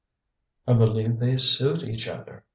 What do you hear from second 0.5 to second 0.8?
"I